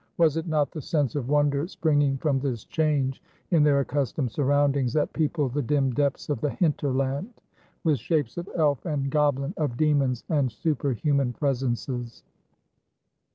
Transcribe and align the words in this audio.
Was 0.17 0.35
it 0.35 0.47
not 0.47 0.71
the 0.71 0.81
sense 0.81 1.13
of 1.13 1.29
wonder 1.29 1.67
springing 1.67 2.17
from 2.17 2.39
this 2.39 2.65
change 2.65 3.21
in 3.51 3.61
their 3.63 3.81
accustomed 3.81 4.31
surroundings 4.31 4.93
that 4.93 5.13
peopled 5.13 5.53
the 5.53 5.61
dim 5.61 5.91
depths 5.93 6.27
of 6.27 6.41
the 6.41 6.49
hinterland 6.49 7.35
with 7.83 7.99
shapes 7.99 8.35
of 8.35 8.49
elf 8.55 8.83
and 8.87 9.11
goblin, 9.11 9.53
of 9.57 9.77
demons 9.77 10.23
and 10.27 10.51
super 10.51 10.91
human 10.93 11.33
presences? 11.33 12.23